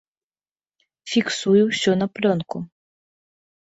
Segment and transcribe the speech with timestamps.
[1.13, 2.57] Фіксуе ўсё на плёнку.